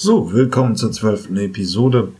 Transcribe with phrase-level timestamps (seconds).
[0.00, 2.12] So, willkommen zur zwölften Episode.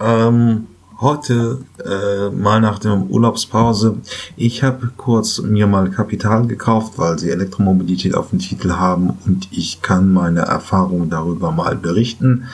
[0.00, 0.66] Ähm,
[1.00, 3.98] heute äh, mal nach der Urlaubspause.
[4.36, 9.46] Ich habe kurz mir mal Kapital gekauft, weil sie Elektromobilität auf dem Titel haben und
[9.52, 12.48] ich kann meine Erfahrungen darüber mal berichten.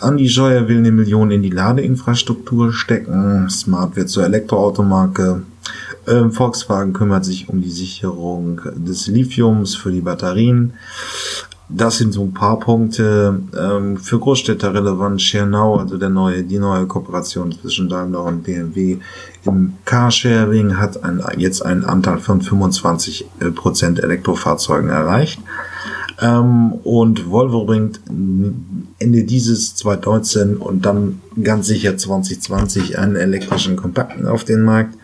[0.00, 3.50] Andi Scheuer will eine Million in die Ladeinfrastruktur stecken.
[3.50, 5.42] Smart wird zur Elektroautomarke.
[6.06, 10.72] Ähm, Volkswagen kümmert sich um die Sicherung des Lithiums für die Batterien.
[11.68, 15.20] Das sind so ein paar Punkte ähm, für Großstädte relevant.
[15.20, 18.98] Schernau, also der neue, die neue Kooperation zwischen Daimler und BMW
[19.44, 25.40] im Carsharing hat ein, jetzt einen Anteil von 25 äh, Prozent Elektrofahrzeugen erreicht.
[26.20, 28.00] Ähm, und Volvo bringt
[28.98, 34.95] Ende dieses 2019 und dann ganz sicher 2020 einen elektrischen Kompakten auf den Markt.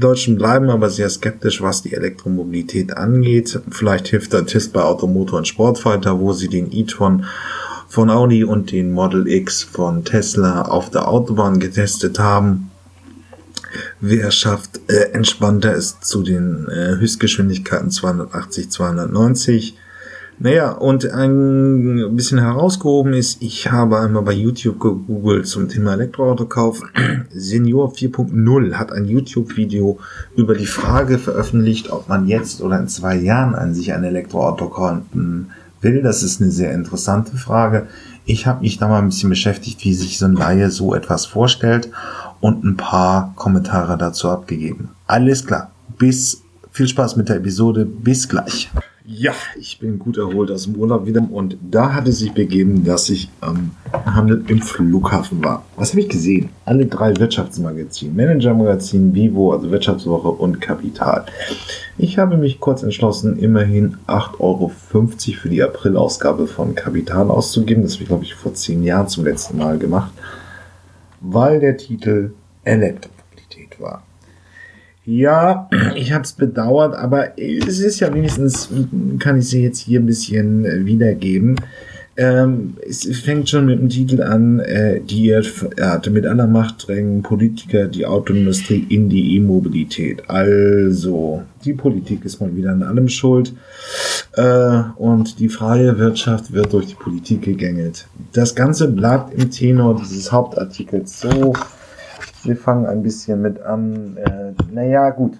[0.00, 3.60] Deutschen bleiben aber sehr skeptisch, was die Elektromobilität angeht.
[3.70, 7.24] Vielleicht hilft der Test bei Automotor und Sportfighter, wo sie den e-tron
[7.88, 12.70] von Audi und den Model X von Tesla auf der Autobahn getestet haben.
[14.00, 19.76] Wer schafft äh, entspannter ist zu den äh, Höchstgeschwindigkeiten 280, 290
[20.42, 26.82] naja, und ein bisschen herausgehoben ist, ich habe einmal bei YouTube gegoogelt zum Thema Elektroautokauf.
[27.30, 29.98] Senior 4.0 hat ein YouTube-Video
[30.36, 34.70] über die Frage veröffentlicht, ob man jetzt oder in zwei Jahren an sich ein Elektroauto
[34.70, 35.50] kaufen
[35.82, 36.00] will.
[36.00, 37.88] Das ist eine sehr interessante Frage.
[38.24, 41.26] Ich habe mich da mal ein bisschen beschäftigt, wie sich so ein Laie so etwas
[41.26, 41.90] vorstellt
[42.40, 44.88] und ein paar Kommentare dazu abgegeben.
[45.06, 45.70] Alles klar.
[45.98, 46.40] Bis
[46.72, 47.84] viel Spaß mit der Episode.
[47.84, 48.70] Bis gleich.
[49.12, 52.84] Ja, ich bin gut erholt aus dem Urlaub wieder und da hat es sich begeben,
[52.84, 55.64] dass ich am Handel im Flughafen war.
[55.74, 56.50] Was habe ich gesehen?
[56.64, 61.26] Alle drei Wirtschaftsmagazine, Managermagazin, Vivo, also Wirtschaftswoche und Kapital.
[61.98, 67.82] Ich habe mich kurz entschlossen, immerhin 8,50 Euro für die Aprilausgabe von Kapital auszugeben.
[67.82, 70.12] Das habe ich, glaube ich, vor zehn Jahren zum letzten Mal gemacht,
[71.20, 72.30] weil der Titel
[72.62, 74.04] Elektromobilität war.
[75.10, 78.68] Ja, ich habe es bedauert, aber es ist ja wenigstens,
[79.18, 81.56] kann ich sie jetzt hier ein bisschen äh, wiedergeben.
[82.16, 87.22] Ähm, es fängt schon mit dem Titel an, äh, die hatte mit aller Macht drängen
[87.22, 90.30] Politiker die Autoindustrie in die E-Mobilität.
[90.30, 93.52] Also, die Politik ist mal wieder an allem schuld
[94.34, 98.06] äh, und die freie Wirtschaft wird durch die Politik gegängelt.
[98.32, 101.52] Das Ganze bleibt im Tenor dieses Hauptartikels so
[102.44, 104.16] wir fangen ein bisschen mit an.
[104.16, 105.38] Äh, naja, gut.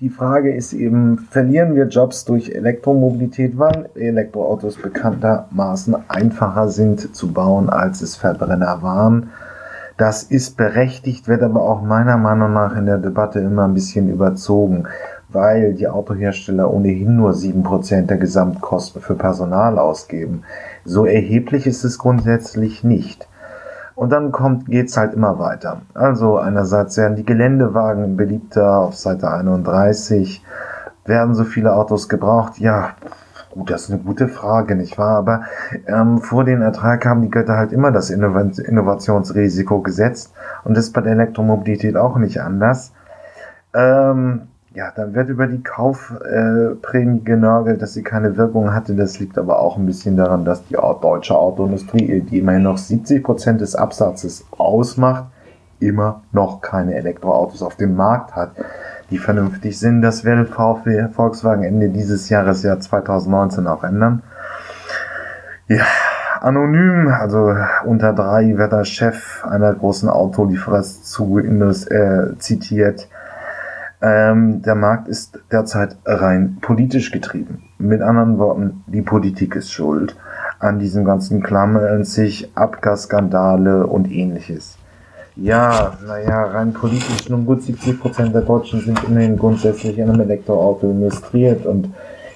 [0.00, 7.32] Die Frage ist eben, verlieren wir Jobs durch Elektromobilität, weil Elektroautos bekanntermaßen einfacher sind zu
[7.32, 9.30] bauen, als es Verbrenner waren.
[9.96, 14.08] Das ist berechtigt, wird aber auch meiner Meinung nach in der Debatte immer ein bisschen
[14.08, 14.88] überzogen,
[15.28, 20.42] weil die Autohersteller ohnehin nur 7% der Gesamtkosten für Personal ausgeben.
[20.84, 23.28] So erheblich ist es grundsätzlich nicht.
[23.94, 25.82] Und dann kommt, geht's halt immer weiter.
[25.94, 30.44] Also einerseits werden die Geländewagen beliebter auf Seite 31.
[31.04, 32.58] Werden so viele Autos gebraucht?
[32.58, 32.90] Ja,
[33.50, 35.16] gut, das ist eine gute Frage, nicht wahr?
[35.16, 35.42] Aber
[35.86, 40.32] ähm, vor den Ertrag haben die Götter halt immer das Innovationsrisiko gesetzt.
[40.64, 42.92] Und das ist bei der Elektromobilität auch nicht anders.
[43.74, 48.94] Ähm, ja, dann wird über die Kaufprämie genörgelt, dass sie keine Wirkung hatte.
[48.94, 53.22] Das liegt aber auch ein bisschen daran, dass die deutsche Autoindustrie, die immerhin noch 70
[53.22, 55.26] Prozent des Absatzes ausmacht,
[55.78, 58.50] immer noch keine Elektroautos auf dem Markt hat,
[59.10, 60.02] die vernünftig sind.
[60.02, 64.22] Das wird VW Volkswagen Ende dieses Jahres, Jahr 2019, auch ändern.
[65.68, 65.84] Ja,
[66.40, 67.54] anonym, also
[67.84, 73.08] unter drei wird der Chef einer großen Autolieferer zu äh, zitiert
[74.04, 77.62] ähm, der Markt ist derzeit rein politisch getrieben.
[77.78, 80.14] Mit anderen Worten, die Politik ist schuld
[80.58, 84.76] an diesem ganzen Klammern sich, Abgasskandale und ähnliches.
[85.36, 90.90] Ja, naja, rein politisch, nun gut 70% der Deutschen sind immerhin grundsätzlich in einem Elektroauto
[90.90, 91.88] illustriert und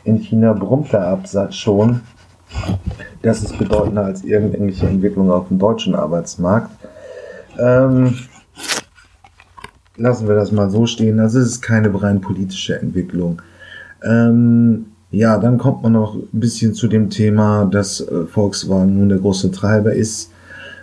[0.05, 2.00] in China brummt der Absatz schon.
[3.21, 6.71] Das ist bedeutender als irgendwelche Entwicklungen auf dem deutschen Arbeitsmarkt.
[7.59, 8.14] Ähm,
[9.99, 11.19] lassen wir das mal so stehen.
[11.19, 13.43] Das ist keine rein politische Entwicklung.
[14.03, 19.09] Ähm, ja, dann kommt man noch ein bisschen zu dem Thema, dass äh, Volkswagen nun
[19.09, 20.31] der große Treiber ist,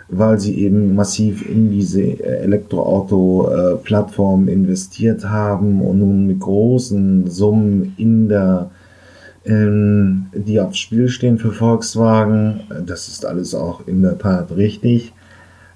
[0.09, 7.93] weil sie eben massiv in diese äh, Elektroauto-Plattform investiert haben und nun mit großen Summen
[7.97, 8.71] in der
[9.45, 12.61] ähm, die aufs Spiel stehen für Volkswagen.
[12.85, 15.13] Das ist alles auch in der Tat richtig.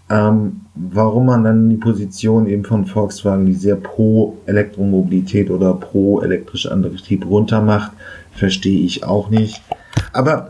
[0.10, 6.22] Ähm, warum man dann die Position eben von Volkswagen, die sehr pro Elektromobilität oder pro
[6.22, 7.92] elektrisch Antrieb runter macht,
[8.32, 9.62] verstehe ich auch nicht.
[10.14, 10.50] Aber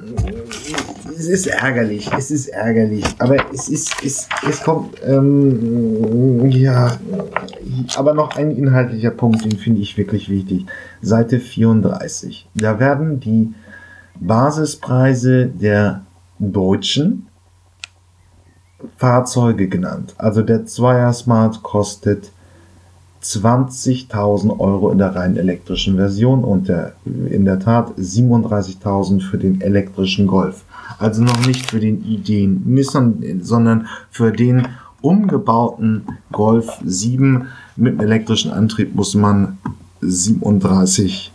[1.17, 6.97] es ist ärgerlich, es ist ärgerlich, aber es ist, es, es kommt, ähm, ja,
[7.97, 10.65] aber noch ein inhaltlicher Punkt, den finde ich wirklich wichtig.
[11.01, 12.47] Seite 34.
[12.55, 13.53] Da werden die
[14.19, 16.03] Basispreise der
[16.39, 17.28] deutschen
[18.97, 20.15] Fahrzeuge genannt.
[20.17, 22.31] Also der Zweier Smart kostet
[23.23, 29.61] 20.000 Euro in der rein elektrischen Version und der, in der Tat 37.000 für den
[29.61, 30.63] elektrischen Golf.
[30.99, 34.67] Also noch nicht für den Ideen Nissan, sondern für den
[35.01, 39.57] umgebauten Golf 7 mit einem elektrischen Antrieb muss man
[40.01, 41.31] 37.000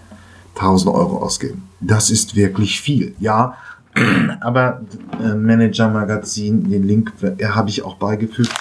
[0.87, 1.63] Euro ausgeben.
[1.81, 3.15] Das ist wirklich viel.
[3.21, 3.57] Ja,
[4.41, 4.83] aber
[5.23, 8.53] äh, Manager Magazin, den Link äh, habe ich auch beigefügt,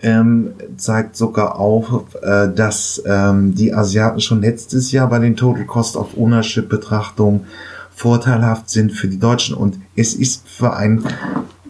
[0.00, 5.64] ähm, zeigt sogar auf, äh, dass ähm, die Asiaten schon letztes Jahr bei den Total
[5.64, 7.46] Cost of Ownership Betrachtungen
[7.94, 9.56] vorteilhaft sind für die Deutschen.
[9.56, 11.02] Und es ist für ein,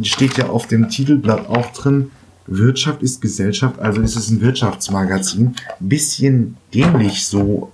[0.02, 2.10] steht ja auf dem Titelblatt auch drin,
[2.46, 5.54] Wirtschaft ist Gesellschaft, also ist es ein Wirtschaftsmagazin.
[5.80, 7.72] Bisschen dämlich so,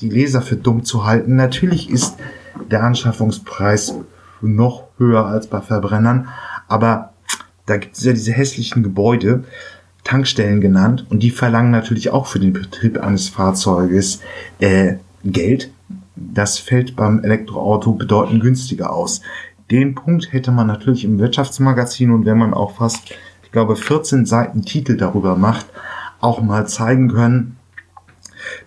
[0.00, 1.36] die Leser für dumm zu halten.
[1.36, 2.16] Natürlich ist
[2.70, 3.94] der Anschaffungspreis
[4.48, 6.28] noch höher als bei Verbrennern,
[6.68, 7.12] aber
[7.66, 9.44] da gibt es ja diese hässlichen Gebäude,
[10.04, 14.20] Tankstellen genannt, und die verlangen natürlich auch für den Betrieb eines Fahrzeuges
[14.58, 14.94] äh,
[15.24, 15.70] Geld.
[16.16, 19.20] Das fällt beim Elektroauto bedeutend günstiger aus.
[19.70, 23.14] Den Punkt hätte man natürlich im Wirtschaftsmagazin und wenn man auch fast,
[23.44, 25.66] ich glaube, 14 Seiten Titel darüber macht,
[26.20, 27.56] auch mal zeigen können,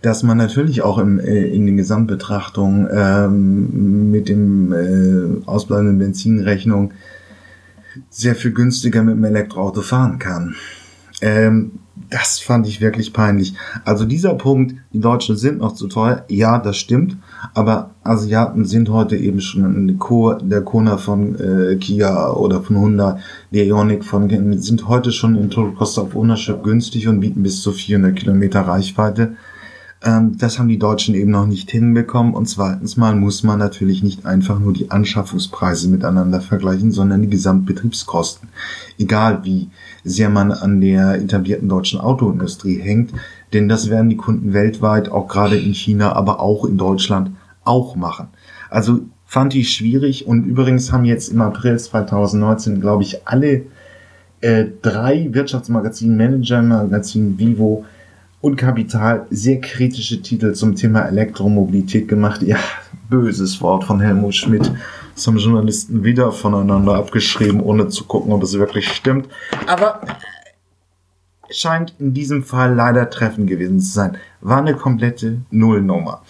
[0.01, 6.91] dass man natürlich auch im, äh, in den Gesamtbetrachtungen ähm, mit dem äh, ausbleibenden Benzinrechnung
[8.09, 10.55] sehr viel günstiger mit dem Elektroauto fahren kann.
[11.21, 11.79] Ähm,
[12.09, 13.55] das fand ich wirklich peinlich.
[13.83, 17.17] Also dieser Punkt, die Deutschen sind noch zu teuer, ja, das stimmt,
[17.53, 19.99] aber Asiaten sind heute eben schon
[20.43, 23.19] der Kona von äh, Kia oder von Honda,
[23.51, 24.29] der Ioniq von
[24.61, 28.61] sind heute schon in Total Cost of Ownership günstig und bieten bis zu 400 Kilometer
[28.61, 29.35] Reichweite.
[30.03, 32.33] Ähm, das haben die Deutschen eben noch nicht hinbekommen.
[32.33, 37.29] Und zweitens mal muss man natürlich nicht einfach nur die Anschaffungspreise miteinander vergleichen, sondern die
[37.29, 38.49] Gesamtbetriebskosten.
[38.97, 39.69] Egal wie
[40.03, 43.11] sehr man an der etablierten deutschen Autoindustrie hängt,
[43.53, 47.31] denn das werden die Kunden weltweit, auch gerade in China, aber auch in Deutschland
[47.63, 48.27] auch machen.
[48.69, 53.63] Also fand ich schwierig und übrigens haben jetzt im April 2019, glaube ich, alle
[54.41, 57.85] äh, drei Wirtschaftsmagazin, Manager-Magazin Vivo
[58.45, 62.43] und Kapital sehr kritische Titel zum Thema Elektromobilität gemacht.
[62.43, 62.59] Ja,
[63.09, 64.71] böses Wort von Helmut Schmidt.
[65.15, 69.29] Das haben Journalisten wieder voneinander abgeschrieben, ohne zu gucken, ob es wirklich stimmt.
[69.65, 69.99] Aber
[71.49, 74.17] scheint in diesem Fall leider treffend gewesen zu sein.
[74.41, 76.21] War eine komplette Nullnummer.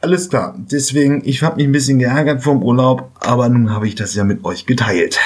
[0.00, 0.56] Alles klar.
[0.58, 4.24] Deswegen, ich habe mich ein bisschen geärgert vom Urlaub, aber nun habe ich das ja
[4.24, 5.20] mit euch geteilt.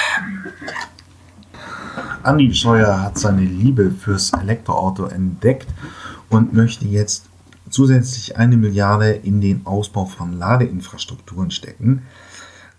[2.25, 5.67] Andi Scheuer hat seine Liebe fürs Elektroauto entdeckt
[6.29, 7.25] und möchte jetzt
[7.69, 12.03] zusätzlich eine Milliarde in den Ausbau von Ladeinfrastrukturen stecken.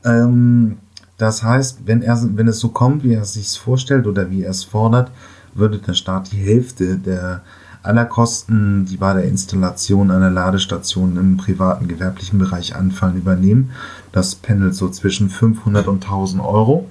[0.05, 0.79] Ähm,
[1.19, 4.43] das heißt, wenn, er, wenn es so kommt, wie er es sich vorstellt oder wie
[4.43, 5.11] er es fordert,
[5.55, 7.43] würde der Staat die Hälfte der
[7.83, 13.71] aller Kosten, die bei der Installation einer Ladestation im privaten gewerblichen Bereich anfallen, übernehmen.
[14.13, 16.91] Das pendelt so zwischen 500 und 1000 Euro.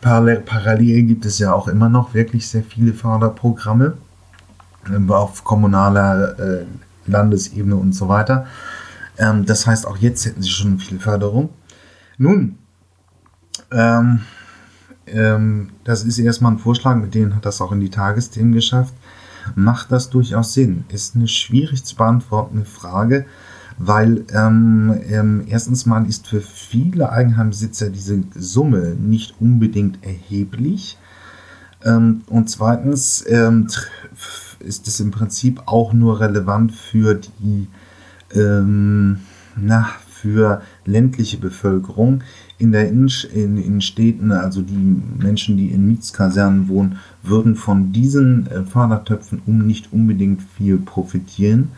[0.00, 3.94] Parallel, parallel gibt es ja auch immer noch wirklich sehr viele Förderprogramme
[4.86, 6.64] ähm, auf kommunaler äh,
[7.06, 8.46] Landesebene und so weiter.
[9.18, 11.50] Ähm, das heißt, auch jetzt hätten sie schon viel Förderung.
[12.16, 12.58] Nun,
[13.70, 14.20] ähm,
[15.06, 18.94] ähm, das ist erstmal ein Vorschlag, mit denen hat das auch in die Tagesthemen geschafft.
[19.54, 20.84] Macht das durchaus Sinn?
[20.88, 23.26] Ist eine schwierig zu beantwortende Frage
[23.82, 30.98] weil ähm, ähm, erstens mal ist für viele Eigenheimbesitzer diese Summe nicht unbedingt erheblich.
[31.82, 33.68] Ähm, und zweitens ähm,
[34.58, 37.68] ist es im Prinzip auch nur relevant für die
[38.34, 39.20] ähm,
[39.56, 42.22] na, für ländliche Bevölkerung.
[42.58, 44.74] In, der in, in, in Städten, also die
[45.18, 51.70] Menschen, die in Mietskasernen wohnen, würden von diesen äh, Fördertöpfen um nicht unbedingt viel profitieren.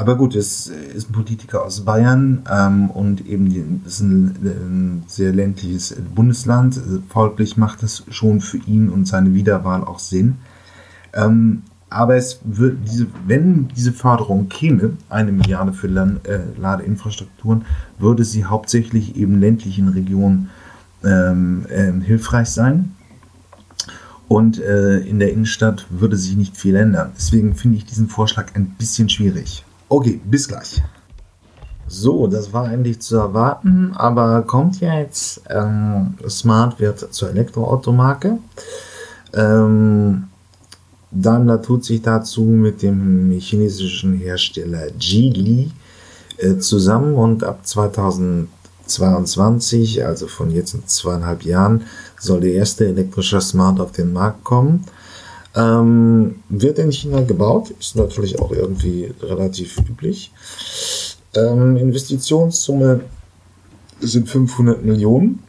[0.00, 5.30] Aber gut, es ist ein Politiker aus Bayern ähm, und eben ist ein, ein, sehr
[5.30, 6.80] ländliches Bundesland.
[7.10, 10.38] Folglich macht es schon für ihn und seine Wiederwahl auch Sinn.
[11.12, 17.66] Ähm, aber es wird diese, wenn diese Förderung käme, eine Milliarde für Land, äh, Ladeinfrastrukturen,
[17.98, 20.48] würde sie hauptsächlich eben ländlichen Regionen
[21.04, 22.92] ähm, äh, hilfreich sein.
[24.28, 27.10] Und äh, in der Innenstadt würde sich nicht viel ändern.
[27.18, 29.66] Deswegen finde ich diesen Vorschlag ein bisschen schwierig.
[29.92, 30.80] Okay, bis gleich.
[31.88, 38.38] So, das war eigentlich zu erwarten, aber kommt jetzt, ähm, Smart wird zur Elektroautomarke.
[39.34, 40.28] Ähm,
[41.10, 45.72] Daimler tut sich dazu mit dem chinesischen Hersteller Geely
[46.36, 51.82] äh, zusammen und ab 2022, also von jetzt in zweieinhalb Jahren,
[52.16, 54.84] soll der erste elektrische Smart auf den Markt kommen.
[55.54, 60.32] Ähm, wird in China gebaut, ist natürlich auch irgendwie relativ üblich.
[61.34, 63.00] Ähm, Investitionssumme
[64.00, 65.42] sind 500 Millionen.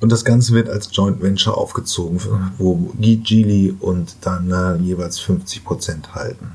[0.00, 2.20] Und das Ganze wird als Joint Venture aufgezogen,
[2.56, 6.52] wo Geely und dann jeweils 50 Prozent halten.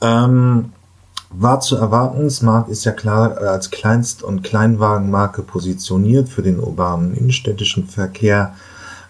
[0.00, 0.72] Ähm,
[1.32, 7.14] war zu erwarten, Smart ist ja klar als Kleinst- und Kleinwagenmarke positioniert für den urbanen
[7.14, 8.54] innenstädtischen Verkehr,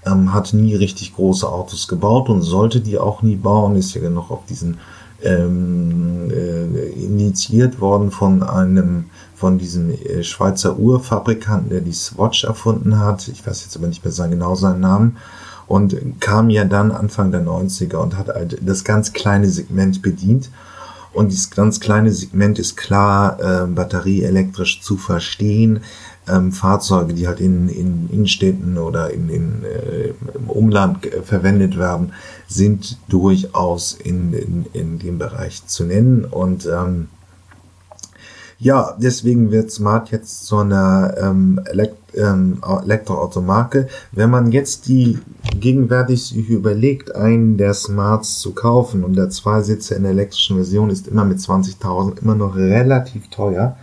[0.07, 4.09] ähm, hat nie richtig große Autos gebaut und sollte die auch nie bauen, ist ja
[4.09, 4.78] noch auf diesen
[5.23, 12.99] ähm, äh, initiiert worden von einem von diesem äh, Schweizer Uhrfabrikanten, der die Swatch erfunden
[12.99, 13.26] hat.
[13.28, 15.16] Ich weiß jetzt aber nicht mehr genau seinen Namen.
[15.66, 20.50] Und kam ja dann Anfang der 90er und hat halt das ganz kleine Segment bedient.
[21.12, 25.81] Und dieses ganz kleine Segment ist klar äh, batterieelektrisch zu verstehen.
[26.29, 31.79] Ähm, Fahrzeuge, die halt in, in Innenstädten oder in, in, äh, im Umland äh, verwendet
[31.79, 32.12] werden,
[32.47, 36.25] sind durchaus in, in, in dem Bereich zu nennen.
[36.25, 37.09] Und ähm,
[38.61, 43.88] ja, deswegen wird Smart jetzt zu einer ähm, Elekt ähm, Elektroautomarke.
[44.12, 45.19] Wenn man jetzt die
[45.59, 50.90] gegenwärtig sich überlegt, einen der Smarts zu kaufen und der Zweisitzer in der elektrischen Version
[50.90, 53.76] ist immer mit 20.000 immer noch relativ teuer,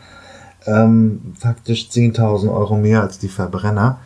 [0.67, 3.99] ähm, faktisch 10.000 Euro mehr als die Verbrenner,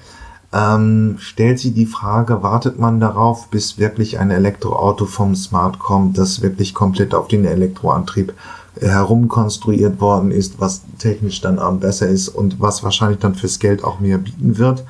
[0.54, 6.18] ähm, stellt sich die Frage, wartet man darauf, bis wirklich ein Elektroauto vom Smart kommt,
[6.18, 8.34] das wirklich komplett auf den Elektroantrieb
[8.80, 13.84] herumkonstruiert worden ist, was technisch dann auch besser ist und was wahrscheinlich dann fürs Geld
[13.84, 14.84] auch mehr bieten wird.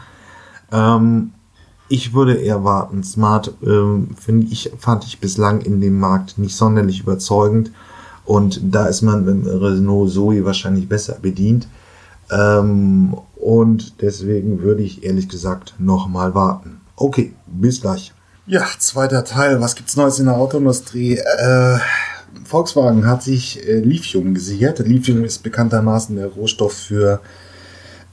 [0.72, 1.32] Ähm,
[1.90, 3.04] ich würde eher warten.
[3.04, 7.72] Smart ähm, finde ich fand ich bislang in dem Markt nicht sonderlich überzeugend
[8.26, 11.68] und da ist man mit Renault Zoe wahrscheinlich besser bedient.
[12.32, 16.80] Ähm, und deswegen würde ich ehrlich gesagt noch mal warten.
[16.96, 18.14] Okay, bis gleich.
[18.46, 19.60] Ja, zweiter Teil.
[19.60, 21.18] Was gibt's Neues in der Autoindustrie?
[21.18, 21.78] Äh,
[22.44, 24.80] Volkswagen hat sich äh, Lithium gesichert.
[24.80, 27.22] Lithium ist bekanntermaßen der Rohstoff für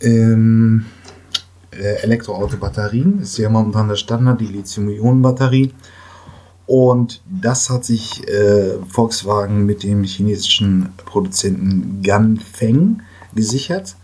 [0.00, 0.86] ähm,
[1.70, 3.20] äh, Elektroauto-Batterien.
[3.22, 5.72] Ist ja momentan der Standard, die Lithium-Ionen-Batterie.
[6.66, 13.00] Und das hat sich äh, Volkswagen mit dem chinesischen Produzenten Ganfeng
[13.34, 13.96] gesichert.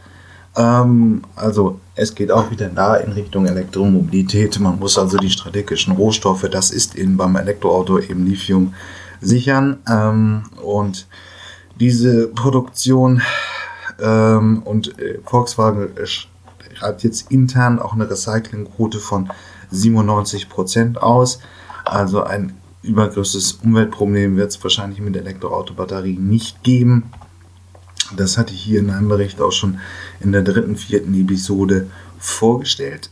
[0.57, 4.59] Ähm, also es geht auch wieder da in Richtung Elektromobilität.
[4.61, 8.75] Man muss also die strategischen Rohstoffe, das ist eben beim Elektroauto eben Lithium,
[9.25, 9.79] sichern.
[9.89, 11.07] Ähm, und
[11.81, 13.23] diese Produktion
[14.01, 15.91] ähm, und äh, Volkswagen
[16.81, 19.31] hat jetzt intern auch eine Recyclingquote von
[19.73, 21.41] 97% aus.
[21.85, 27.11] Also ein übergrößtes Umweltproblem wird es wahrscheinlich mit Elektroautobatterien nicht geben.
[28.17, 29.79] Das hatte ich hier in einem Bericht auch schon
[30.21, 31.89] in der dritten, vierten Episode
[32.19, 33.11] vorgestellt.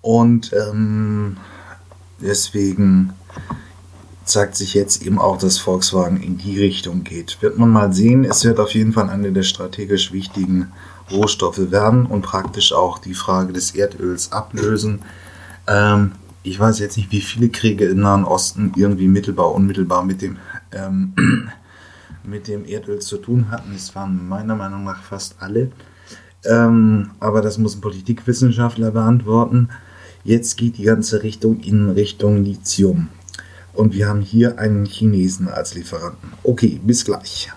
[0.00, 1.36] Und ähm,
[2.20, 3.12] deswegen
[4.24, 7.38] zeigt sich jetzt eben auch, dass Volkswagen in die Richtung geht.
[7.40, 10.72] Wird man mal sehen, es wird auf jeden Fall eine der strategisch wichtigen
[11.10, 15.00] Rohstoffe werden und praktisch auch die Frage des Erdöls ablösen.
[15.66, 16.12] Ähm,
[16.42, 20.38] ich weiß jetzt nicht, wie viele Kriege im Nahen Osten irgendwie mittelbar, unmittelbar mit dem,
[20.72, 21.12] ähm,
[22.24, 23.74] mit dem Erdöl zu tun hatten.
[23.74, 25.72] Es waren meiner Meinung nach fast alle.
[26.44, 29.68] Ähm, aber das muss ein Politikwissenschaftler beantworten.
[30.24, 33.08] Jetzt geht die ganze Richtung in Richtung Lithium.
[33.72, 36.30] Und wir haben hier einen Chinesen als Lieferanten.
[36.42, 37.50] Okay, bis gleich.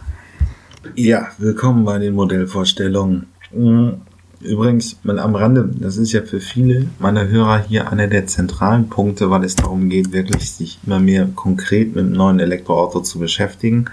[0.96, 3.28] Ja, willkommen bei den Modellvorstellungen.
[3.52, 4.02] Hm,
[4.42, 8.90] übrigens, mal am Rande, das ist ja für viele meiner Hörer hier einer der zentralen
[8.90, 13.20] Punkte, weil es darum geht, wirklich sich immer mehr konkret mit einem neuen Elektroauto zu
[13.20, 13.86] beschäftigen.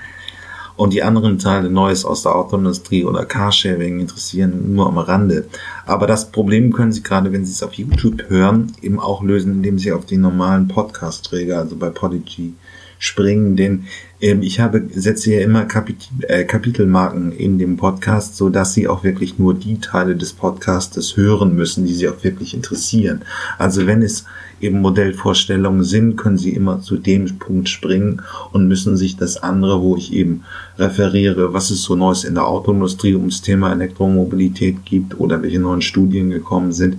[0.80, 5.44] Und die anderen Teile Neues aus der Autoindustrie oder Carsharing interessieren nur am Rande.
[5.84, 9.52] Aber das Problem können Sie gerade, wenn Sie es auf YouTube hören, eben auch lösen,
[9.52, 12.54] indem Sie auf den normalen Podcast-Träger, also bei Podigy,
[13.00, 13.84] springen, denn
[14.20, 18.86] ähm, ich habe setze ja immer Kapit äh, Kapitelmarken in dem Podcast, so dass Sie
[18.86, 23.22] auch wirklich nur die Teile des Podcastes hören müssen, die Sie auch wirklich interessieren.
[23.58, 24.26] Also wenn es
[24.60, 28.20] eben Modellvorstellungen sind, können Sie immer zu dem Punkt springen
[28.52, 30.44] und müssen sich das andere, wo ich eben
[30.78, 35.80] referiere, was es so Neues in der Autoindustrie ums Thema Elektromobilität gibt oder welche neuen
[35.80, 36.98] Studien gekommen sind,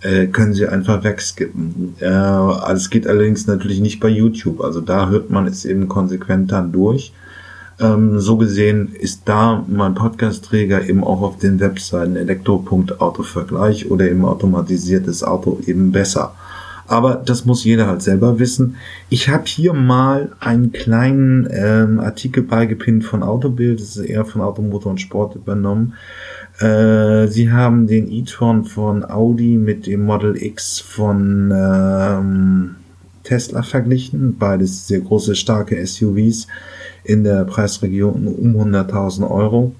[0.00, 1.96] äh, können Sie einfach wegskippen.
[2.00, 4.60] Äh, alles geht allerdings natürlich nicht bei YouTube.
[4.60, 7.12] Also da hört man es eben konsequent dann durch.
[7.80, 14.24] Ähm, so gesehen ist da mein Podcast-Träger eben auch auf den Webseiten elektro.autovergleich oder eben
[14.24, 16.34] automatisiertes Auto eben besser.
[16.88, 18.76] Aber das muss jeder halt selber wissen.
[19.10, 24.40] Ich habe hier mal einen kleinen ähm, Artikel beigepinnt von Autobild, das ist eher von
[24.40, 25.92] Automotor und Sport übernommen.
[26.58, 32.76] Äh, sie haben den e-tron von Audi mit dem Model X von ähm,
[33.22, 34.36] Tesla verglichen.
[34.38, 36.48] Beides sehr große, starke SUVs
[37.04, 39.74] in der Preisregion um 100.000 Euro.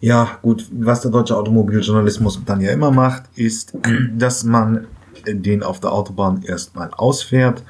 [0.00, 3.72] Ja, gut, was der deutsche Automobiljournalismus dann ja immer macht, ist,
[4.18, 4.86] dass man
[5.26, 7.62] den auf der Autobahn erstmal ausfährt.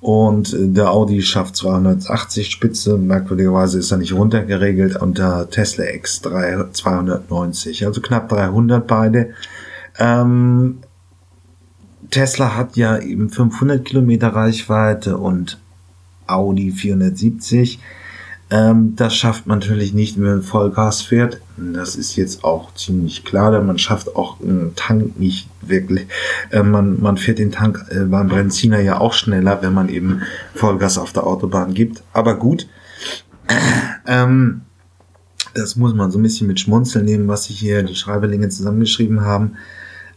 [0.00, 6.72] Und der Audi schafft 280 Spitze, merkwürdigerweise ist er nicht runtergeregelt, und der Tesla X3
[6.72, 9.30] 290, also knapp 300 beide.
[9.98, 10.78] Ähm,
[12.10, 15.58] Tesla hat ja eben 500 Kilometer Reichweite und
[16.26, 17.80] Audi 470.
[18.50, 21.40] Ähm, das schafft man natürlich nicht, wenn man Vollgas fährt.
[21.56, 26.06] Das ist jetzt auch ziemlich klar, denn man schafft auch einen Tank nicht wirklich.
[26.50, 30.22] Äh, man, man fährt den Tank äh, beim Benziner ja auch schneller, wenn man eben
[30.54, 32.02] Vollgas auf der Autobahn gibt.
[32.14, 32.66] Aber gut,
[34.06, 34.62] ähm,
[35.54, 39.22] das muss man so ein bisschen mit Schmunzeln nehmen, was sich hier die Schreiberlinge zusammengeschrieben
[39.22, 39.56] haben.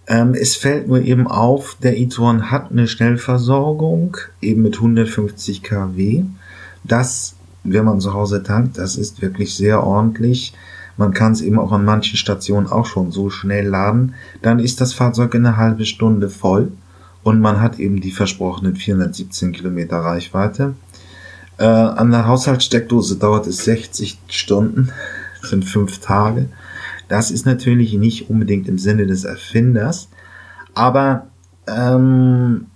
[0.08, 6.24] Ähm, es fällt nur eben auf, der e-tron hat eine Schnellversorgung, eben mit 150 kW.
[6.84, 10.54] Das wenn man zu Hause tankt, das ist wirklich sehr ordentlich.
[10.98, 14.14] Man kann es eben auch an manchen Stationen auch schon so schnell laden.
[14.42, 16.72] Dann ist das Fahrzeug in einer halben Stunde voll
[17.24, 20.76] und man hat eben die versprochenen 417 Kilometer Reichweite.
[21.58, 24.90] Äh, an der Haushaltssteckdose dauert es 60 Stunden,
[25.40, 26.50] das sind fünf Tage.
[27.08, 30.10] Das ist natürlich nicht unbedingt im Sinne des Erfinders,
[30.74, 31.28] aber
[31.68, 32.68] ähm,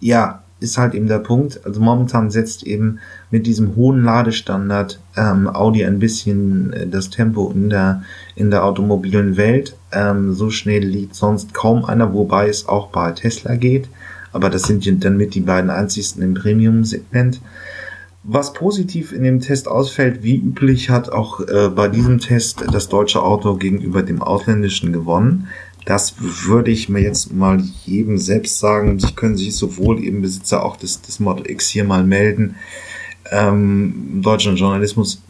[0.00, 1.60] ja, ist halt eben der Punkt.
[1.64, 2.98] Also momentan setzt eben
[3.30, 8.02] mit diesem hohen Ladestandard ähm, Audi ein bisschen äh, das Tempo in der
[8.36, 9.76] in der automobilen Welt.
[9.90, 13.88] Ähm, so schnell liegt sonst kaum einer, wobei es auch bei Tesla geht.
[14.32, 17.40] Aber das sind dann mit die beiden einzigsten im Premium-Segment.
[18.22, 22.88] Was positiv in dem Test ausfällt, wie üblich, hat auch äh, bei diesem Test das
[22.88, 25.48] deutsche Auto gegenüber dem ausländischen gewonnen.
[25.84, 28.98] Das würde ich mir jetzt mal jedem selbst sagen.
[28.98, 32.56] Sie können sich sowohl eben Besitzer auch des, des Model X hier mal melden.
[33.30, 35.22] Ähm, deutscher Journalismus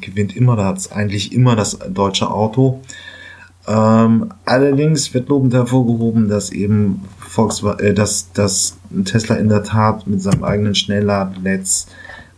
[0.00, 2.80] gewinnt immer, da hat eigentlich immer das deutsche Auto.
[3.66, 10.06] Ähm, allerdings wird lobend hervorgehoben, dass eben Volkswagen, äh, dass, dass Tesla in der Tat
[10.06, 11.86] mit seinem eigenen Schnellladenetz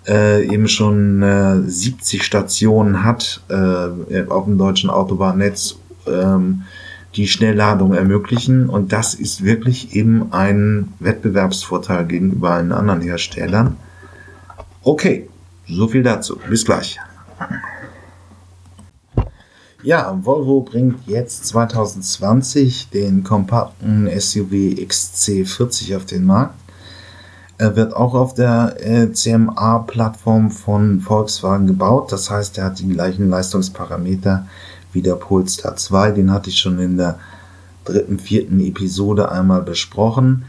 [0.06, 5.76] äh, eben schon äh, 70 Stationen hat äh, auf dem deutschen Autobahnnetz.
[6.06, 6.62] Ähm,
[7.14, 8.68] die Schnellladung ermöglichen.
[8.68, 13.76] Und das ist wirklich eben ein Wettbewerbsvorteil gegenüber allen anderen Herstellern.
[14.82, 15.28] Okay,
[15.68, 16.38] so viel dazu.
[16.48, 16.98] Bis gleich.
[19.84, 26.54] Ja, Volvo bringt jetzt 2020 den kompakten SUV XC40 auf den Markt.
[27.58, 32.10] Er wird auch auf der äh, CMA-Plattform von Volkswagen gebaut.
[32.10, 34.46] Das heißt, er hat die gleichen Leistungsparameter
[34.92, 36.12] wie der Polestar 2.
[36.12, 37.18] Den hatte ich schon in der
[37.84, 40.44] dritten, vierten Episode einmal besprochen.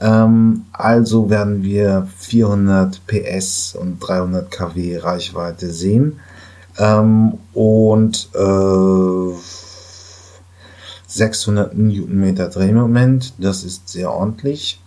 [0.00, 6.20] Ähm, also werden wir 400 PS und 300 kW Reichweite sehen.
[6.78, 9.34] Ähm, und äh,
[11.08, 14.80] 600 Newtonmeter Drehmoment, das ist sehr ordentlich.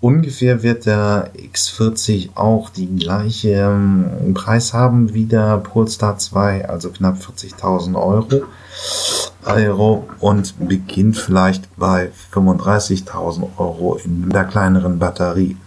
[0.00, 6.90] Ungefähr wird der X40 auch die gleiche ähm, Preis haben wie der Polestar 2, also
[6.90, 8.44] knapp 40.000 Euro.
[9.44, 15.58] Euro und beginnt vielleicht bei 35.000 Euro in der kleineren Batterie.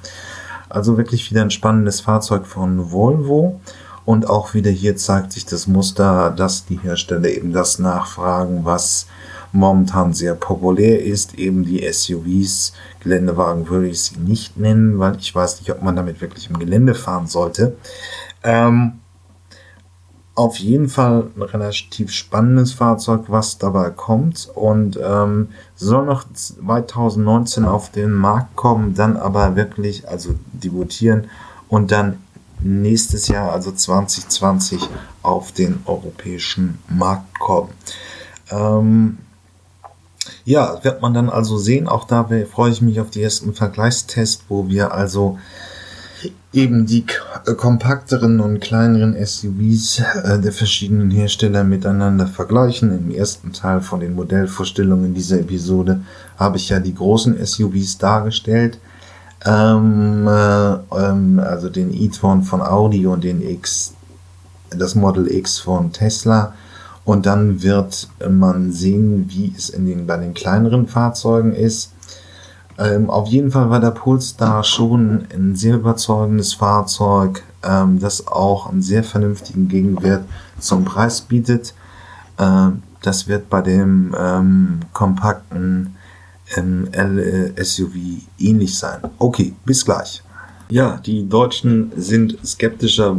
[0.67, 3.62] Also wirklich wieder ein spannendes Fahrzeug von Volvo.
[4.06, 9.06] Und auch wieder hier zeigt sich das Muster, dass die Hersteller eben das nachfragen, was
[9.54, 12.74] momentan sehr populär ist, eben die SUVs.
[13.00, 16.60] Geländewagen würde ich sie nicht nennen, weil ich weiß nicht, ob man damit wirklich im
[16.60, 17.78] Gelände fahren sollte.
[18.44, 18.94] Ähm,
[20.36, 27.66] auf jeden Fall ein relativ spannendes Fahrzeug, was dabei kommt und ähm, soll noch 2019
[27.66, 31.30] auf den Markt kommen, dann aber wirklich, also debutieren
[31.70, 32.18] und dann
[32.62, 34.89] nächstes Jahr, also 2020,
[35.22, 37.70] auf den europäischen Markt kommen.
[38.50, 39.20] Ähm,
[40.45, 41.88] ja, wird man dann also sehen.
[41.88, 45.38] Auch da freue ich mich auf die ersten Vergleichstests, wo wir also
[46.51, 47.06] eben die
[47.45, 52.95] äh, kompakteren und kleineren SUVs äh, der verschiedenen Hersteller miteinander vergleichen.
[52.97, 56.01] Im ersten Teil von den Modellvorstellungen dieser Episode
[56.38, 58.79] habe ich ja die großen SUVs dargestellt.
[59.45, 63.93] ähm, äh, ähm, also den e-tron von Audi und den X,
[64.69, 66.53] das Model X von Tesla.
[67.06, 71.92] Und dann wird man sehen, wie es in den, bei den kleineren Fahrzeugen ist.
[72.78, 78.70] Ähm, auf jeden Fall war der Polestar schon ein sehr überzeugendes Fahrzeug, ähm, das auch
[78.70, 80.26] einen sehr vernünftigen Gegenwert
[80.60, 81.76] zum Preis bietet.
[82.39, 85.96] Ähm, das wird bei dem ähm, kompakten
[86.56, 86.88] ähm,
[87.62, 87.94] SUV
[88.39, 89.02] ähnlich sein.
[89.20, 90.24] Okay, bis gleich.
[90.70, 93.18] Ja, die Deutschen sind skeptischer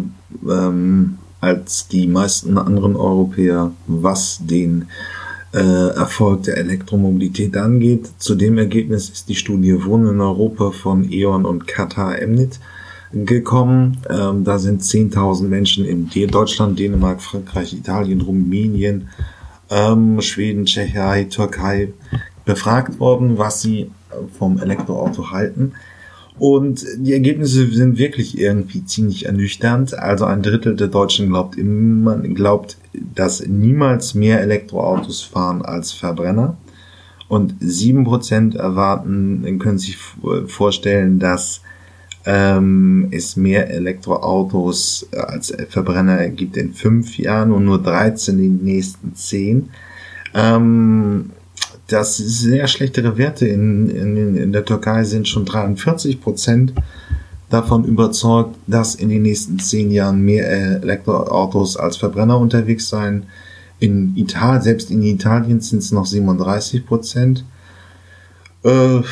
[0.49, 4.89] ähm, als die meisten anderen Europäer, was den
[5.53, 8.11] äh, Erfolg der Elektromobilität angeht.
[8.19, 12.61] Zu dem Ergebnis ist die Studie Wohnen in Europa von E.ON und Qatar Emnit
[13.13, 13.99] gekommen.
[14.09, 19.09] Ähm, da sind 10.000 Menschen in Deutschland, Dänemark, Frankreich, Italien, Rumänien,
[19.71, 21.93] ähm, Schweden, Tschechei, Türkei
[22.47, 23.91] befragt worden, was sie
[24.39, 25.73] vom Elektroauto halten.
[26.39, 29.97] Und die Ergebnisse sind wirklich irgendwie ziemlich ernüchternd.
[29.97, 32.77] Also ein Drittel der Deutschen glaubt, immer, glaubt,
[33.15, 36.57] dass niemals mehr Elektroautos fahren als Verbrenner.
[37.29, 41.63] Und sieben Prozent erwarten, können sich vorstellen, dass
[42.27, 48.65] ähm, es mehr Elektroautos als Verbrenner gibt in fünf Jahren und nur 13 in den
[48.65, 49.71] nächsten zehn.
[50.35, 51.31] Ähm,
[51.89, 56.73] das sehr schlechtere Werte in, in, in der Türkei sind schon 43 Prozent
[57.51, 60.51] davon überzeugt, dass in den nächsten zehn Jahren mehr
[60.83, 63.25] Elektroautos als Verbrenner unterwegs sein.
[63.79, 67.45] In Italien, selbst in Italien sind es noch 37 Prozent.
[68.63, 69.03] Äh,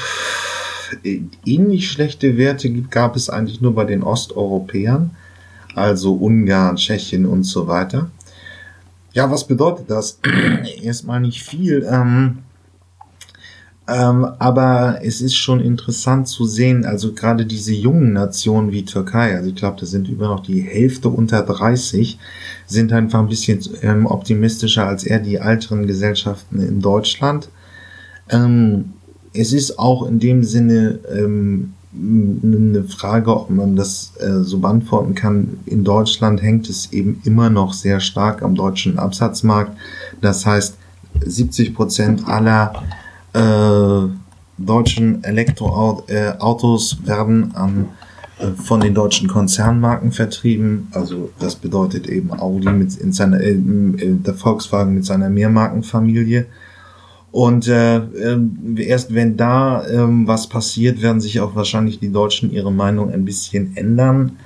[1.45, 5.11] ähnlich schlechte Werte gab es eigentlich nur bei den Osteuropäern,
[5.75, 8.11] also Ungarn, Tschechien und so weiter.
[9.13, 10.19] Ja, was bedeutet das?
[10.83, 11.87] Erstmal nicht viel.
[11.89, 12.39] Ähm,
[13.89, 19.35] ähm, aber es ist schon interessant zu sehen, also gerade diese jungen Nationen wie Türkei,
[19.35, 22.19] also ich glaube, da sind über noch die Hälfte unter 30,
[22.67, 27.49] sind einfach ein bisschen ähm, optimistischer als eher die älteren Gesellschaften in Deutschland.
[28.29, 28.93] Ähm,
[29.35, 35.15] es ist auch in dem Sinne ähm, eine Frage, ob man das äh, so beantworten
[35.15, 35.59] kann.
[35.67, 39.77] In Deutschland hängt es eben immer noch sehr stark am deutschen Absatzmarkt.
[40.21, 40.77] Das heißt,
[41.21, 42.83] 70 Prozent aller
[43.33, 44.09] äh,
[44.59, 47.89] deutschen Elektroautos werden an,
[48.39, 50.89] äh, von den deutschen Konzernmarken vertrieben.
[50.93, 56.47] Also das bedeutet eben Audi mit in seiner, äh, der Volkswagen mit seiner Mehrmarkenfamilie.
[57.31, 58.39] Und äh, äh,
[58.77, 63.25] erst wenn da äh, was passiert, werden sich auch wahrscheinlich die Deutschen ihre Meinung ein
[63.25, 64.37] bisschen ändern.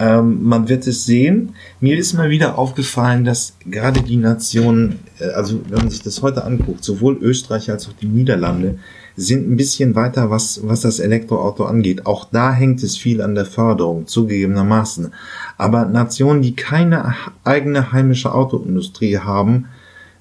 [0.00, 1.54] Ähm, man wird es sehen.
[1.78, 6.22] Mir ist mal wieder aufgefallen, dass gerade die Nationen, äh, also wenn man sich das
[6.22, 8.78] heute anguckt, sowohl Österreich als auch die Niederlande,
[9.16, 12.06] sind ein bisschen weiter, was, was das Elektroauto angeht.
[12.06, 15.12] Auch da hängt es viel an der Förderung, zugegebenermaßen.
[15.58, 19.66] Aber Nationen, die keine eigene heimische Autoindustrie haben,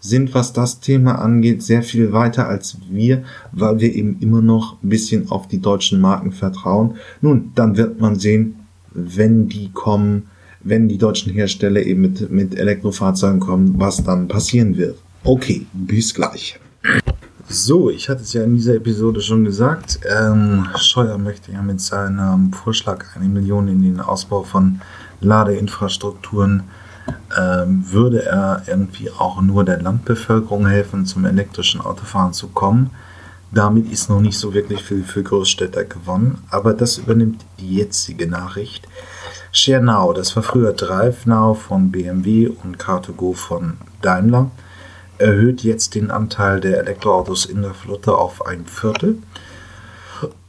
[0.01, 4.81] sind, was das Thema angeht, sehr viel weiter als wir, weil wir eben immer noch
[4.83, 6.95] ein bisschen auf die deutschen Marken vertrauen.
[7.21, 8.58] Nun, dann wird man sehen,
[9.15, 10.29] wenn die kommen,
[10.61, 14.97] wenn die deutschen Hersteller eben mit, mit Elektrofahrzeugen kommen, was dann passieren wird.
[15.23, 16.59] Okay, bis gleich.
[17.47, 19.99] So, ich hatte es ja in dieser Episode schon gesagt.
[20.07, 24.81] Ähm, Scheuer möchte ja mit seinem Vorschlag eine Million in den Ausbau von
[25.21, 26.63] Ladeinfrastrukturen
[27.37, 32.91] ähm, würde er irgendwie auch nur der Landbevölkerung helfen, zum elektrischen Autofahren zu kommen.
[33.51, 38.27] Damit ist noch nicht so wirklich viel für Großstädter gewonnen, aber das übernimmt die jetzige
[38.27, 38.87] Nachricht.
[39.51, 44.51] ShareNow, das war früher DriveNow von BMW und Car2Go von Daimler,
[45.17, 49.17] erhöht jetzt den Anteil der Elektroautos in der Flotte auf ein Viertel.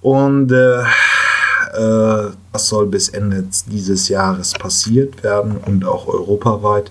[0.03, 6.91] Und äh, äh, das soll bis Ende dieses Jahres passiert werden und auch europaweit.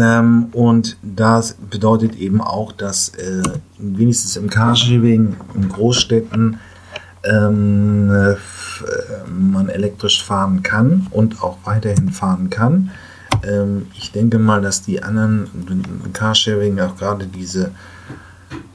[0.00, 3.42] Ähm, und das bedeutet eben auch, dass äh,
[3.78, 6.58] wenigstens im Carsharing in Großstädten
[7.24, 8.36] ähm, äh,
[9.28, 12.90] man elektrisch fahren kann und auch weiterhin fahren kann.
[13.42, 15.48] Ähm, ich denke mal, dass die anderen
[16.12, 17.72] Carsharing auch gerade diese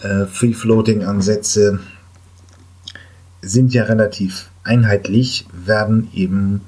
[0.02, 1.80] äh, Free-Floating-Ansätze
[3.42, 6.62] sind ja relativ einheitlich, werden eben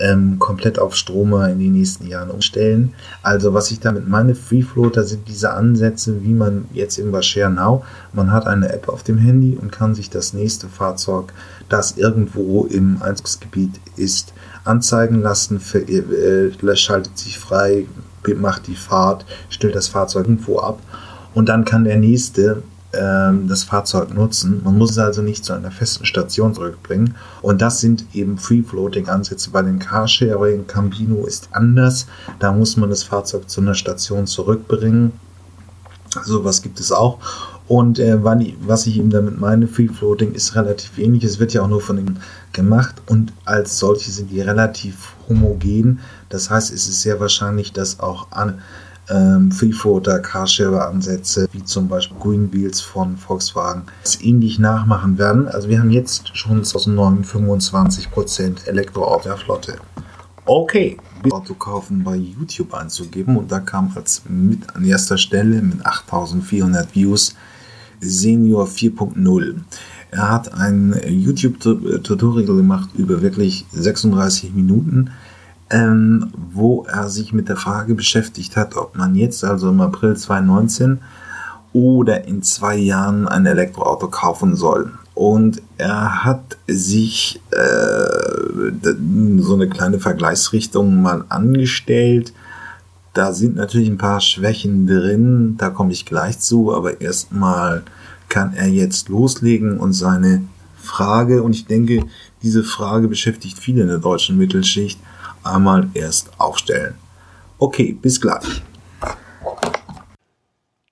[0.00, 2.94] ähm, komplett auf Stromer in den nächsten Jahren umstellen.
[3.22, 7.50] Also was ich damit meine, Free Floater sind diese Ansätze, wie man jetzt in Share
[7.50, 11.32] Now, man hat eine App auf dem Handy und kann sich das nächste Fahrzeug,
[11.68, 14.32] das irgendwo im Einzugsgebiet ist,
[14.64, 17.86] anzeigen lassen, für, äh, schaltet sich frei,
[18.36, 20.80] macht die Fahrt, stellt das Fahrzeug irgendwo ab.
[21.34, 22.62] Und dann kann der nächste
[22.98, 24.62] ähm, das Fahrzeug nutzen.
[24.64, 27.14] Man muss es also nicht zu einer festen Station zurückbringen.
[27.42, 29.50] Und das sind eben Free-Floating-Ansätze.
[29.50, 32.06] Bei den Carsharing Campino ist anders.
[32.38, 35.12] Da muss man das Fahrzeug zu einer Station zurückbringen.
[36.24, 37.18] Sowas gibt es auch.
[37.66, 41.24] Und äh, was ich eben damit meine, Free Floating ist relativ ähnlich.
[41.24, 42.16] Es wird ja auch nur von ihm
[42.52, 46.00] gemacht und als solche sind die relativ homogen.
[46.28, 48.60] Das heißt, es ist sehr wahrscheinlich, dass auch an
[49.08, 55.18] ähm, Free Floater Carshare Ansätze wie zum Beispiel Green Wheels von Volkswagen es ähnlich nachmachen
[55.18, 55.48] werden.
[55.48, 59.76] Also wir haben jetzt schon 2009 25% Elektroauto der Flotte.
[60.46, 60.98] Okay,
[61.30, 66.94] Auto kaufen bei YouTube einzugeben und da kam als mit an erster Stelle mit 8400
[66.94, 67.34] Views
[68.00, 69.54] Senior 4.0.
[70.10, 75.10] Er hat ein YouTube-Tutorial gemacht über wirklich 36 Minuten,
[75.70, 80.16] ähm, wo er sich mit der Frage beschäftigt hat, ob man jetzt, also im April
[80.16, 81.00] 2019
[81.72, 84.92] oder in zwei Jahren ein Elektroauto kaufen soll.
[85.14, 88.72] Und er hat sich äh,
[89.38, 92.32] so eine kleine Vergleichsrichtung mal angestellt.
[93.12, 97.84] Da sind natürlich ein paar Schwächen drin, da komme ich gleich zu, aber erstmal
[98.28, 100.42] kann er jetzt loslegen und seine
[100.76, 102.04] Frage, und ich denke,
[102.42, 104.98] diese Frage beschäftigt viele in der deutschen Mittelschicht,
[105.44, 106.94] einmal erst aufstellen.
[107.58, 108.62] Okay, bis gleich.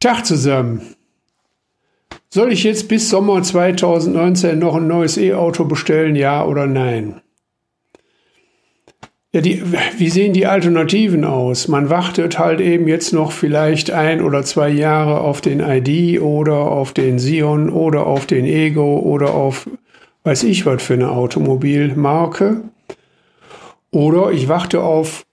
[0.01, 0.95] Tag zusammen.
[2.31, 7.21] Soll ich jetzt bis Sommer 2019 noch ein neues E-Auto bestellen, ja oder nein?
[9.35, 9.63] Ja, die,
[9.97, 11.67] wie sehen die Alternativen aus?
[11.67, 16.57] Man wartet halt eben jetzt noch vielleicht ein oder zwei Jahre auf den ID oder
[16.57, 19.69] auf den Sion oder auf den Ego oder auf
[20.25, 22.63] weiß ich was für eine Automobilmarke.
[23.93, 25.27] Oder ich warte auf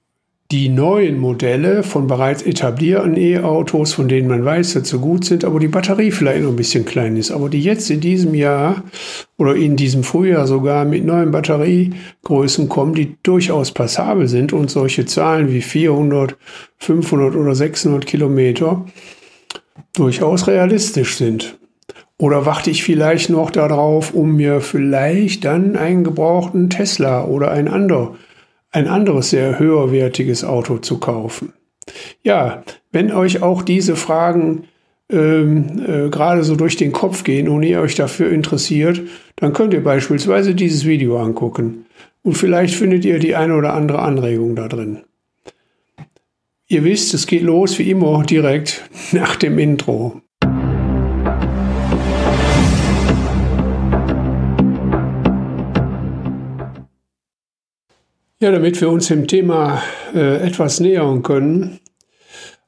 [0.51, 5.45] die neuen Modelle von bereits etablierten E-Autos, von denen man weiß, dass sie gut sind,
[5.45, 8.83] aber die Batterie vielleicht noch ein bisschen klein ist, aber die jetzt in diesem Jahr
[9.37, 15.05] oder in diesem Frühjahr sogar mit neuen Batteriegrößen kommen, die durchaus passabel sind und solche
[15.05, 16.35] Zahlen wie 400,
[16.79, 18.85] 500 oder 600 Kilometer
[19.93, 21.59] durchaus realistisch sind.
[22.17, 27.69] Oder warte ich vielleicht noch darauf, um mir vielleicht dann einen gebrauchten Tesla oder ein
[27.69, 28.15] anderer
[28.71, 31.53] ein anderes sehr höherwertiges Auto zu kaufen.
[32.23, 34.65] Ja, wenn euch auch diese Fragen
[35.11, 39.01] ähm, äh, gerade so durch den Kopf gehen und ihr euch dafür interessiert,
[39.37, 41.85] dann könnt ihr beispielsweise dieses Video angucken.
[42.21, 44.99] Und vielleicht findet ihr die eine oder andere Anregung da drin.
[46.67, 50.21] Ihr wisst, es geht los wie immer direkt nach dem Intro.
[58.41, 59.83] Ja, damit wir uns dem Thema
[60.15, 61.81] äh, etwas nähern können,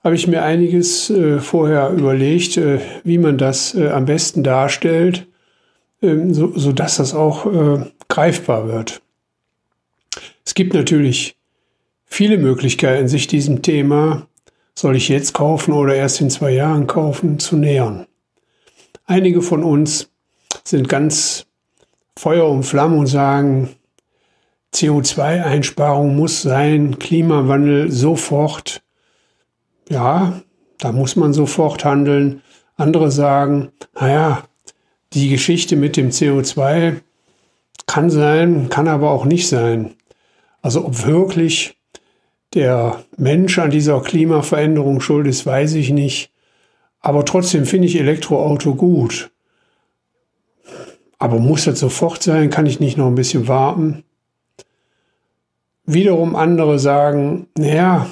[0.03, 5.27] habe ich mir einiges äh, vorher überlegt, äh, wie man das äh, am besten darstellt,
[6.01, 9.01] ähm, so, sodass das auch äh, greifbar wird.
[10.43, 11.38] Es gibt natürlich
[12.03, 14.27] viele Möglichkeiten, sich diesem Thema,
[14.75, 18.07] soll ich jetzt kaufen oder erst in zwei Jahren kaufen, zu nähern.
[19.05, 20.12] Einige von uns
[20.65, 21.45] sind ganz
[22.17, 23.69] Feuer und Flamme und sagen,
[24.73, 28.81] CO2-Einsparung muss sein, Klimawandel sofort.
[29.89, 30.41] Ja,
[30.79, 32.41] da muss man sofort handeln.
[32.77, 34.43] Andere sagen, naja,
[35.13, 37.01] die Geschichte mit dem CO2
[37.86, 39.95] kann sein, kann aber auch nicht sein.
[40.62, 41.77] Also ob wirklich
[42.53, 46.31] der Mensch an dieser Klimaveränderung schuld ist, weiß ich nicht.
[46.99, 49.31] Aber trotzdem finde ich Elektroauto gut.
[51.17, 52.49] Aber muss das sofort sein?
[52.49, 54.03] Kann ich nicht noch ein bisschen warten?
[55.86, 58.08] Wiederum andere sagen, naja,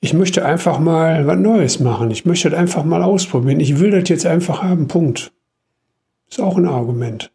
[0.00, 2.10] ich möchte einfach mal was Neues machen.
[2.10, 3.60] Ich möchte das einfach mal ausprobieren.
[3.60, 4.88] Ich will das jetzt einfach haben.
[4.88, 5.32] Punkt.
[6.28, 7.32] Ist auch ein Argument.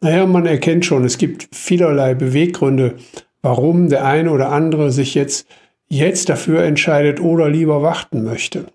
[0.00, 2.96] Naja, man erkennt schon, es gibt vielerlei Beweggründe,
[3.42, 5.46] warum der eine oder andere sich jetzt,
[5.88, 8.66] jetzt dafür entscheidet oder lieber warten möchte.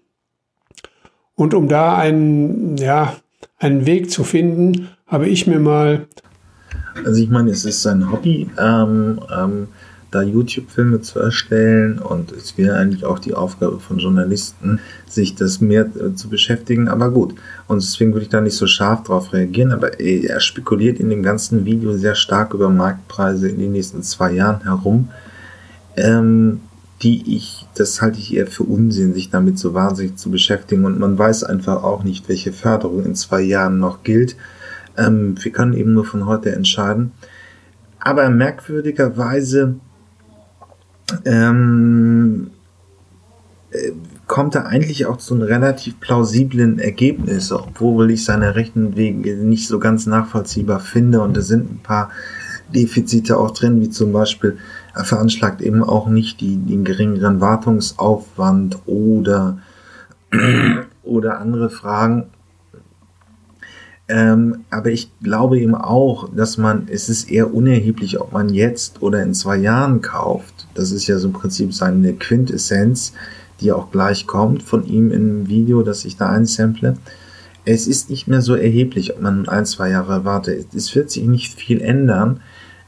[1.34, 3.15] Und um da einen, ja,
[3.58, 6.08] einen Weg zu finden, habe ich mir mal.
[7.04, 8.49] Also ich meine, es ist sein Hobby.
[8.60, 9.67] Ähm, ähm
[10.15, 15.60] da YouTube-Filme zu erstellen und es wäre eigentlich auch die Aufgabe von Journalisten, sich das
[15.60, 16.88] mehr äh, zu beschäftigen.
[16.88, 17.36] Aber gut,
[17.67, 21.21] und deswegen würde ich da nicht so scharf drauf reagieren, aber er spekuliert in dem
[21.21, 25.10] ganzen Video sehr stark über Marktpreise in den nächsten zwei Jahren herum,
[25.97, 26.62] ähm,
[27.01, 30.97] die ich, das halte ich eher für Unsinn, sich damit so wahnsinnig zu beschäftigen und
[30.97, 34.38] man weiß einfach auch nicht, welche Förderung in zwei Jahren noch gilt.
[34.97, 37.12] Ähm, wir können eben nur von heute entscheiden.
[37.99, 39.75] Aber merkwürdigerweise
[41.25, 42.51] ähm,
[43.71, 43.91] äh,
[44.27, 49.79] kommt er eigentlich auch zu einem relativ plausiblen Ergebnis, obwohl ich seine Rechenwege nicht so
[49.79, 51.21] ganz nachvollziehbar finde.
[51.21, 52.09] Und da sind ein paar
[52.73, 54.57] Defizite auch drin, wie zum Beispiel,
[54.95, 59.59] er veranschlagt eben auch nicht die, den geringeren Wartungsaufwand oder,
[61.03, 62.25] oder andere Fragen.
[64.07, 69.01] Ähm, aber ich glaube eben auch, dass man, es ist eher unerheblich, ob man jetzt
[69.01, 70.67] oder in zwei Jahren kauft.
[70.75, 73.13] Das ist ja so im Prinzip seine Quintessenz,
[73.61, 76.97] die auch gleich kommt von ihm im Video, das ich da einsample.
[77.63, 80.75] Es ist nicht mehr so erheblich, ob man ein, zwei Jahre wartet.
[80.75, 82.41] Es wird sich nicht viel ändern.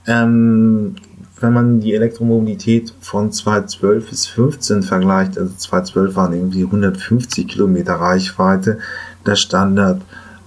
[0.05, 0.95] Ähm,
[1.39, 7.93] wenn man die Elektromobilität von 2012 bis 15 vergleicht, also 2012 waren irgendwie 150 Kilometer
[7.93, 8.77] Reichweite,
[9.25, 10.01] der Standard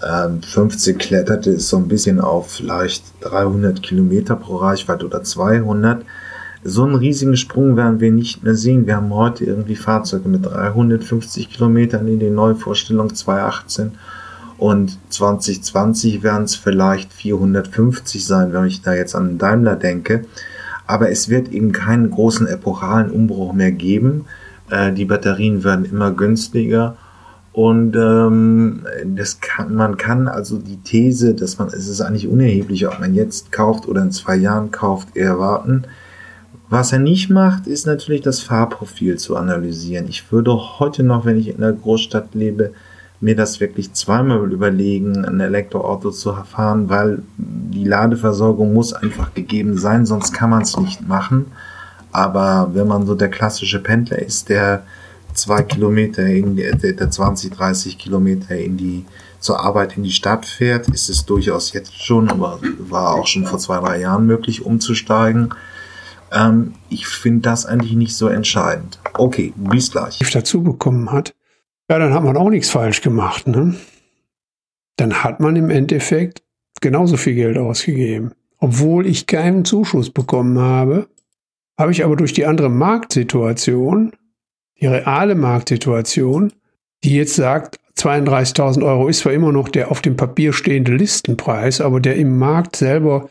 [0.07, 6.05] ähm, 50 kletterte es so ein bisschen auf vielleicht 300 Kilometer pro Reichweite oder 200.
[6.63, 8.87] So einen riesigen Sprung werden wir nicht mehr sehen.
[8.87, 13.93] Wir haben heute irgendwie Fahrzeuge mit 350 Kilometern in den Neuvorstellungen 2018
[14.59, 20.27] und 2020 werden es vielleicht 450 sein, wenn ich da jetzt an Daimler denke.
[20.87, 24.27] Aber es wird eben keinen großen epochalen Umbruch mehr geben.
[24.69, 26.97] Äh, die Batterien werden immer günstiger
[27.61, 32.89] und ähm, das kann, man kann also die These, dass man, es ist eigentlich unerheblich,
[32.89, 35.83] ob man jetzt kauft oder in zwei Jahren kauft, erwarten.
[36.71, 40.09] Was er nicht macht, ist natürlich das Fahrprofil zu analysieren.
[40.09, 42.73] Ich würde heute noch, wenn ich in einer Großstadt lebe,
[43.21, 49.77] mir das wirklich zweimal überlegen, ein Elektroauto zu fahren, weil die Ladeversorgung muss einfach gegeben
[49.77, 51.45] sein, sonst kann man es nicht machen.
[52.11, 54.83] Aber wenn man so der klassische Pendler ist, der
[55.41, 59.05] zwei Kilometer in die, der 20, 30 Kilometer in die,
[59.41, 63.47] zur Arbeit in die Stadt fährt, ist es durchaus jetzt schon, aber war auch schon
[63.47, 65.55] vor zwei, drei Jahren möglich umzusteigen.
[66.33, 69.01] Ähm, ich finde das eigentlich nicht so entscheidend.
[69.15, 70.19] Okay, bis gleich.
[70.33, 71.35] Dazu bekommen hat,
[71.91, 73.75] ja, dann hat man auch nichts falsch gemacht, ne?
[74.97, 76.43] Dann hat man im Endeffekt
[76.81, 78.33] genauso viel Geld ausgegeben.
[78.59, 81.09] Obwohl ich keinen Zuschuss bekommen habe,
[81.79, 84.13] habe ich aber durch die andere Marktsituation
[84.81, 86.53] die reale Marktsituation,
[87.05, 91.81] die jetzt sagt, 32.000 Euro ist zwar immer noch der auf dem Papier stehende Listenpreis,
[91.81, 93.29] aber der im Markt selber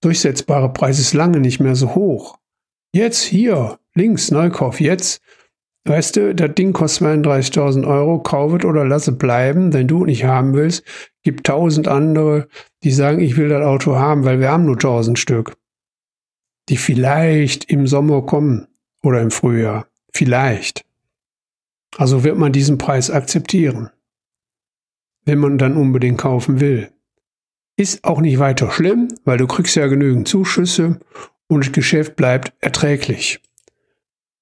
[0.00, 2.38] durchsetzbare Preis ist lange nicht mehr so hoch.
[2.94, 5.22] Jetzt hier, links, Neukauf, jetzt,
[5.84, 10.04] weißt du, das Ding kostet 32.000 Euro, kauf es oder lass es bleiben, wenn du
[10.04, 10.84] nicht haben willst.
[11.24, 12.48] Gibt tausend andere,
[12.84, 15.56] die sagen, ich will das Auto haben, weil wir haben nur tausend Stück.
[16.68, 18.68] Die vielleicht im Sommer kommen
[19.02, 19.86] oder im Frühjahr.
[20.12, 20.84] Vielleicht.
[21.96, 23.90] Also wird man diesen Preis akzeptieren,
[25.24, 26.90] wenn man dann unbedingt kaufen will.
[27.76, 31.00] Ist auch nicht weiter schlimm, weil du kriegst ja genügend Zuschüsse
[31.48, 33.40] und das Geschäft bleibt erträglich.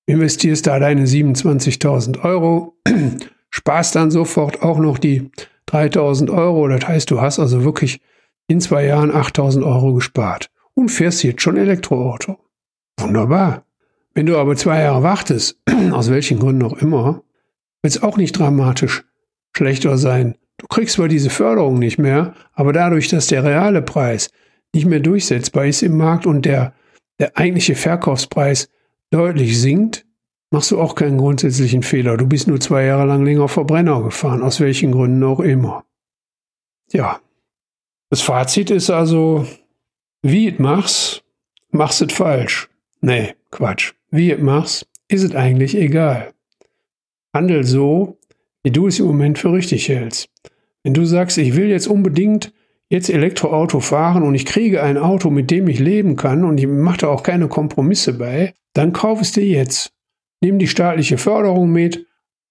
[0.07, 2.77] Investierst da deine 27.000 Euro,
[3.51, 5.31] sparst dann sofort auch noch die
[5.69, 6.67] 3.000 Euro.
[6.69, 8.01] Das heißt, du hast also wirklich
[8.49, 12.39] in zwei Jahren 8.000 Euro gespart und fährst jetzt schon Elektroauto.
[12.99, 13.65] Wunderbar.
[14.13, 15.61] Wenn du aber zwei Jahre wartest,
[15.93, 17.23] aus welchen Gründen auch immer,
[17.83, 19.05] wird es auch nicht dramatisch
[19.57, 20.37] schlechter sein.
[20.59, 24.31] Du kriegst zwar diese Förderung nicht mehr, aber dadurch, dass der reale Preis
[24.75, 26.75] nicht mehr durchsetzbar ist im Markt und der,
[27.19, 28.69] der eigentliche Verkaufspreis
[29.11, 30.07] deutlich sinkt,
[30.51, 32.17] machst du auch keinen grundsätzlichen Fehler.
[32.17, 35.85] Du bist nur zwei Jahre lang länger Verbrenner gefahren, aus welchen Gründen auch immer.
[36.93, 37.21] Ja,
[38.11, 39.47] das Fazit ist also,
[40.23, 41.25] wie es machst,
[41.71, 42.69] machst es falsch.
[43.01, 43.95] Nee, Quatsch.
[44.11, 46.35] Wie es machst, ist es eigentlich egal.
[47.35, 48.19] Handel so,
[48.63, 50.29] wie du es im Moment für richtig hältst.
[50.83, 52.53] Wenn du sagst, ich will jetzt unbedingt
[52.89, 56.67] jetzt Elektroauto fahren und ich kriege ein Auto, mit dem ich leben kann und ich
[56.67, 59.93] mache da auch keine Kompromisse bei, dann kauf es dir jetzt.
[60.41, 62.07] Nimm die staatliche Förderung mit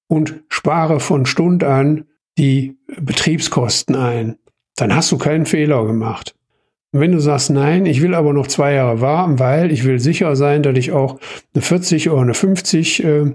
[0.08, 2.06] und spare von Stund an
[2.38, 4.38] die Betriebskosten ein.
[4.76, 6.36] Dann hast du keinen Fehler gemacht.
[6.92, 10.00] Und wenn du sagst, nein, ich will aber noch zwei Jahre warten, weil ich will
[10.00, 11.20] sicher sein, dass ich auch
[11.54, 13.32] eine 40 oder eine 50 äh,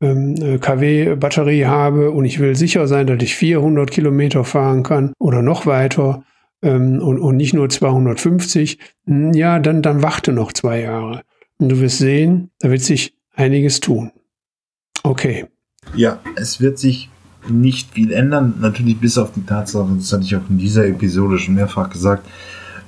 [0.00, 5.66] kW-Batterie habe und ich will sicher sein, dass ich 400 Kilometer fahren kann oder noch
[5.66, 6.22] weiter
[6.62, 11.22] ähm, und, und nicht nur 250, hm, ja, dann, dann warte noch zwei Jahre.
[11.58, 14.12] Und du wirst sehen, da wird sich einiges tun.
[15.02, 15.46] Okay.
[15.94, 17.10] Ja, es wird sich
[17.48, 21.38] nicht viel ändern, natürlich bis auf die Tatsache, das hatte ich auch in dieser Episode
[21.38, 22.26] schon mehrfach gesagt,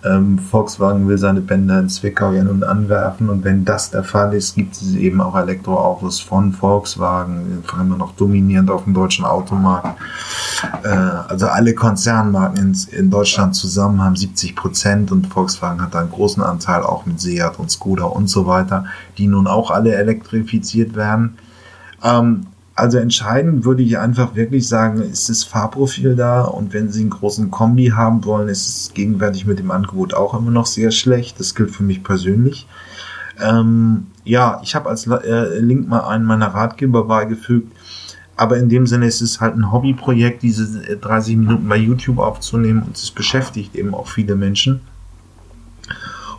[0.05, 4.34] ähm, Volkswagen will seine Bänder in Zwickau ja nun anwerfen und wenn das der Fall
[4.34, 9.24] ist, gibt es eben auch Elektroautos von Volkswagen, vor allem noch dominierend auf dem deutschen
[9.24, 10.01] Automarkt.
[10.82, 16.11] Äh, also alle Konzernmarken in, in, Deutschland zusammen haben 70 Prozent und Volkswagen hat einen
[16.11, 18.86] großen Anteil auch mit Seat und Skoda und so weiter,
[19.18, 21.36] die nun auch alle elektrifiziert werden.
[22.03, 22.46] Ähm,
[22.81, 27.11] Also entscheidend würde ich einfach wirklich sagen, ist das Fahrprofil da und wenn Sie einen
[27.11, 31.39] großen Kombi haben wollen, ist es gegenwärtig mit dem Angebot auch immer noch sehr schlecht.
[31.39, 32.66] Das gilt für mich persönlich.
[33.39, 37.70] Ähm, ja, ich habe als äh, Link mal einen meiner Ratgeber beigefügt,
[38.35, 42.85] aber in dem Sinne ist es halt ein Hobbyprojekt, diese 30 Minuten bei YouTube aufzunehmen
[42.85, 44.81] und es beschäftigt eben auch viele Menschen.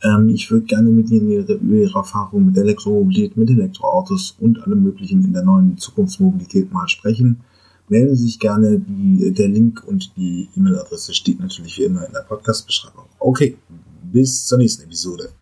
[0.03, 4.82] Ähm, ich würde gerne mit Ihnen Ihre, Ihre Erfahrung mit Elektromobilität, mit Elektroautos und allem
[4.82, 7.40] Möglichen in der neuen Zukunftsmobilität mal sprechen.
[7.88, 8.80] Melden Sie sich gerne.
[8.80, 13.05] Die, der Link und die E-Mail-Adresse steht natürlich wie immer in der Podcast-Beschreibung.
[13.18, 13.57] Okay,
[14.12, 15.30] bis zur nächsten Episode.